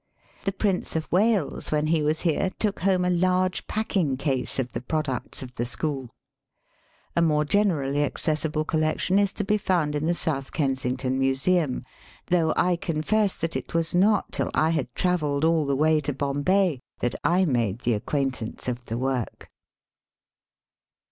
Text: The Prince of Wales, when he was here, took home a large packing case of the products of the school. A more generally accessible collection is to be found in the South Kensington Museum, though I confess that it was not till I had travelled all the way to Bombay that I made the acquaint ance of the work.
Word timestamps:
The 0.45 0.51
Prince 0.51 0.95
of 0.95 1.07
Wales, 1.11 1.71
when 1.71 1.85
he 1.85 2.01
was 2.01 2.21
here, 2.21 2.49
took 2.57 2.79
home 2.79 3.05
a 3.05 3.11
large 3.11 3.67
packing 3.67 4.17
case 4.17 4.57
of 4.57 4.71
the 4.71 4.81
products 4.81 5.43
of 5.43 5.53
the 5.53 5.63
school. 5.67 6.09
A 7.15 7.21
more 7.21 7.45
generally 7.45 8.03
accessible 8.03 8.65
collection 8.65 9.19
is 9.19 9.31
to 9.33 9.43
be 9.43 9.59
found 9.59 9.93
in 9.93 10.07
the 10.07 10.15
South 10.15 10.53
Kensington 10.53 11.19
Museum, 11.19 11.85
though 12.31 12.51
I 12.57 12.77
confess 12.77 13.35
that 13.35 13.55
it 13.55 13.75
was 13.75 13.93
not 13.93 14.31
till 14.31 14.49
I 14.55 14.71
had 14.71 14.91
travelled 14.95 15.45
all 15.45 15.67
the 15.67 15.75
way 15.75 15.99
to 15.99 16.13
Bombay 16.13 16.79
that 17.01 17.13
I 17.23 17.45
made 17.45 17.81
the 17.81 17.93
acquaint 17.93 18.41
ance 18.41 18.67
of 18.67 18.85
the 18.85 18.97
work. 18.97 19.51